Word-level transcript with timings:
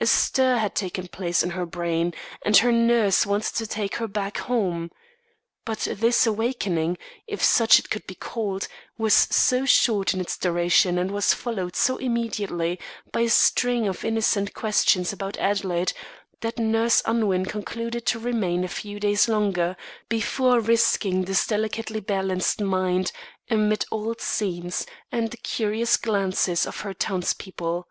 A 0.00 0.06
stir 0.06 0.56
had 0.56 0.74
taken 0.74 1.08
place 1.08 1.42
in 1.42 1.50
her 1.50 1.66
brain, 1.66 2.14
and 2.42 2.56
her 2.56 2.72
nurse 2.72 3.26
wanted 3.26 3.54
to 3.56 3.66
take 3.66 3.96
her 3.96 4.08
back 4.08 4.38
home. 4.38 4.90
But 5.66 5.86
this 5.92 6.26
awakening 6.26 6.96
if 7.26 7.44
such 7.44 7.78
it 7.78 7.90
could 7.90 8.06
be 8.06 8.14
called, 8.14 8.66
was 8.96 9.12
so 9.12 9.66
short 9.66 10.14
in 10.14 10.22
its 10.22 10.38
duration 10.38 10.96
and 10.98 11.10
was 11.10 11.34
followed 11.34 11.76
so 11.76 11.98
immediately 11.98 12.80
by 13.12 13.20
a 13.20 13.28
string 13.28 13.86
of 13.86 14.06
innocent 14.06 14.54
questions 14.54 15.12
about 15.12 15.36
Adelaide, 15.36 15.92
that 16.40 16.56
Nurse 16.58 17.02
Unwin 17.04 17.44
concluded 17.44 18.06
to 18.06 18.18
remain 18.18 18.64
a 18.64 18.68
few 18.68 18.98
days 18.98 19.28
longer 19.28 19.76
before 20.08 20.60
risking 20.60 21.26
this 21.26 21.46
delicately 21.46 22.00
balanced 22.00 22.62
mind 22.62 23.12
amid 23.50 23.84
old 23.90 24.22
scenes 24.22 24.86
and 25.12 25.30
the 25.30 25.36
curious 25.36 25.98
glances 25.98 26.64
of 26.64 26.80
her 26.80 26.94
townspeople. 26.94 27.86